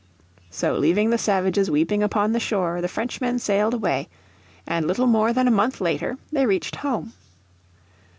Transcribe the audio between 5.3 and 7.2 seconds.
than a month later they reached home.